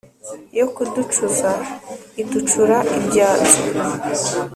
yo 0.57 0.65
kuducuza 0.73 1.51
iducura 2.21 2.77
ibyanzu 2.97 3.59